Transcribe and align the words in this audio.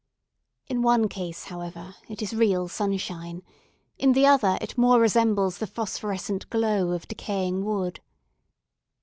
In 0.65 0.81
one 0.81 1.07
case, 1.07 1.43
however, 1.43 1.93
it 2.09 2.23
is 2.23 2.33
real 2.33 2.67
sunshine; 2.67 3.43
in 3.99 4.13
the 4.13 4.25
other, 4.25 4.57
it 4.59 4.75
more 4.75 4.99
resembles 4.99 5.59
the 5.59 5.67
phosphorescent 5.67 6.49
glow 6.49 6.89
of 6.89 7.07
decaying 7.07 7.63
wood. 7.63 7.99